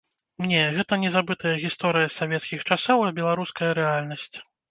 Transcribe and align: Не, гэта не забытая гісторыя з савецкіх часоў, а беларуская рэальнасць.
Не, 0.51 0.61
гэта 0.77 0.97
не 1.03 1.09
забытая 1.15 1.51
гісторыя 1.65 2.07
з 2.09 2.15
савецкіх 2.21 2.65
часоў, 2.71 2.99
а 3.09 3.13
беларуская 3.21 3.71
рэальнасць. 3.83 4.35